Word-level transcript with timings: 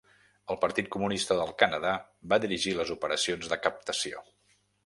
El 0.53 0.57
Partit 0.63 0.87
Comunista 0.95 1.37
del 1.41 1.51
Canadà 1.59 1.93
va 2.33 2.41
dirigir 2.47 2.75
les 2.81 2.97
operacions 2.99 3.53
de 3.55 3.63
captació. 3.67 4.29